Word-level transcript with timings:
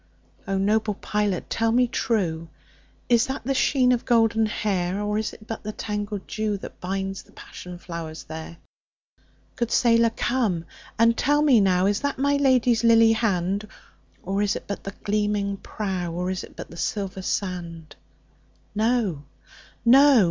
O 0.47 0.57
noble 0.57 0.95
pilot 0.95 1.47
tell 1.47 1.71
me 1.71 1.87
trueIs 1.87 2.47
that 3.27 3.43
the 3.43 3.53
sheen 3.53 3.91
of 3.91 4.03
golden 4.03 4.47
hair? 4.47 4.99
Or 4.99 5.19
is 5.19 5.31
it 5.31 5.45
but 5.45 5.61
the 5.61 5.71
tangled 5.71 6.25
dewThat 6.25 6.71
binds 6.81 7.21
the 7.21 7.31
passion 7.33 7.77
flowers 7.77 8.23
there? 8.23 8.57
Good 9.55 9.69
sailor 9.69 10.09
come 10.09 10.65
and 10.97 11.15
tell 11.15 11.43
me 11.43 11.61
nowIs 11.61 12.01
that 12.01 12.17
my 12.17 12.37
Lady's 12.37 12.83
lily 12.83 13.11
hand? 13.13 13.67
Or 14.23 14.41
is 14.41 14.55
it 14.55 14.63
but 14.65 14.85
the 14.85 14.95
gleaming 15.03 15.57
prow, 15.57 16.11
Or 16.11 16.31
is 16.31 16.43
it 16.43 16.55
but 16.55 16.71
the 16.71 16.77
silver 16.77 17.21
sand? 17.21 17.95
No! 18.73 19.25
no! 19.85 20.19